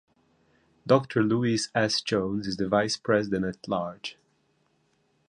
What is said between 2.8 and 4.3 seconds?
President at Large.